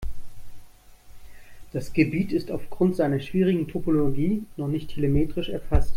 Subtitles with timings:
[1.73, 5.89] Das Gebiet ist aufgrund seiner schwierigen Topologie noch nicht telemetrisch erfasst.